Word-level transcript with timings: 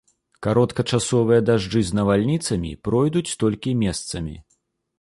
Кароткачасовыя 0.45 1.41
дажджы 1.49 1.83
з 1.89 1.99
навальніцамі 1.99 2.71
пройдуць 2.89 3.25
толькі 3.45 3.77
месцамі. 3.87 4.35